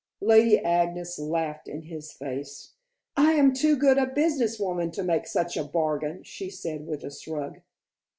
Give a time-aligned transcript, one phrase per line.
[0.23, 2.71] Lady Agnes laughed in his face.
[3.15, 7.03] "I am too good a business woman to make such a bargain," she said with
[7.03, 7.61] a shrug.